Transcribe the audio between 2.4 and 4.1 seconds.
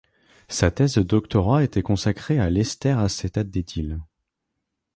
l’ester acétate d'éthyle.